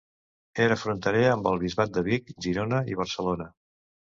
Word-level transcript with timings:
Era 0.63 0.77
fronterer 0.83 1.21
amb 1.33 1.49
els 1.51 1.61
bisbats 1.65 1.95
de 1.99 2.05
Vic, 2.09 2.35
Girona 2.47 2.81
i 2.95 2.99
Barcelona. 3.03 3.51